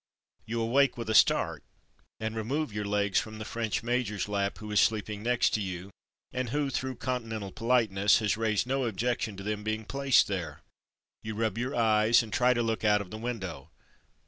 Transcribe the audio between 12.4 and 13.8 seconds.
to look out of the window.